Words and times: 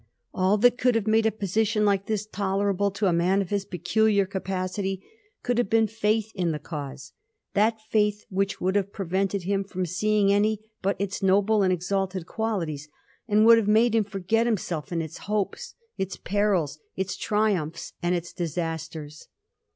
All 0.33 0.57
that 0.57 0.79
could 0.79 0.95
have 0.95 1.05
made 1.05 1.27
a 1.27 1.31
position 1.31 1.85
like 1.85 2.07
his 2.07 2.25
tolerable 2.25 2.89
to 2.89 3.05
a 3.05 3.13
man 3.13 3.39
of 3.39 3.51
his 3.51 3.65
peculiar 3.65 4.25
capacity 4.25 5.05
would 5.47 5.59
have 5.59 5.69
been 5.69 5.85
faith 5.85 6.31
in 6.33 6.51
the 6.51 6.57
cause— 6.57 7.11
^that 7.55 7.77
faith 7.91 8.25
which 8.31 8.59
would 8.59 8.75
have 8.75 8.91
prevented 8.91 9.43
him 9.43 9.63
fronoL 9.63 9.87
seeing 9.87 10.33
any 10.33 10.71
but 10.81 10.95
its 10.97 11.21
noble 11.21 11.61
and 11.61 11.71
exalted 11.71 12.25
qualities, 12.25 12.89
and 13.27 13.45
would 13.45 13.59
have 13.59 13.67
made 13.67 13.93
him 13.93 14.03
forget 14.03 14.47
himself 14.47 14.91
in 14.91 15.03
its 15.03 15.19
hopes, 15.29 15.75
its 15.99 16.17
perils, 16.17 16.79
its 16.95 17.15
triumphs, 17.15 17.93
and 18.01 18.15
its 18.15 18.33
disasters. 18.33 19.27